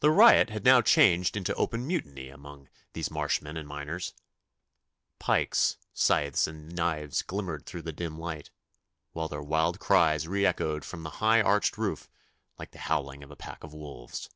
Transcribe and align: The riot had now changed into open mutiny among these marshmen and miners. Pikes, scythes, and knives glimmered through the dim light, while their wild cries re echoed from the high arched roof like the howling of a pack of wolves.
The 0.00 0.10
riot 0.10 0.50
had 0.50 0.62
now 0.62 0.82
changed 0.82 1.34
into 1.34 1.54
open 1.54 1.86
mutiny 1.86 2.28
among 2.28 2.68
these 2.92 3.10
marshmen 3.10 3.56
and 3.56 3.66
miners. 3.66 4.12
Pikes, 5.18 5.78
scythes, 5.94 6.46
and 6.46 6.74
knives 6.76 7.22
glimmered 7.22 7.64
through 7.64 7.80
the 7.80 7.90
dim 7.94 8.18
light, 8.18 8.50
while 9.12 9.26
their 9.28 9.40
wild 9.42 9.80
cries 9.80 10.28
re 10.28 10.44
echoed 10.44 10.84
from 10.84 11.02
the 11.02 11.08
high 11.24 11.40
arched 11.40 11.78
roof 11.78 12.10
like 12.58 12.72
the 12.72 12.78
howling 12.92 13.22
of 13.22 13.30
a 13.30 13.36
pack 13.36 13.64
of 13.64 13.72
wolves. 13.72 14.28